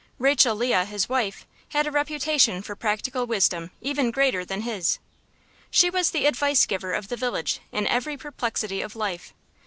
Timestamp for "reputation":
1.91-2.63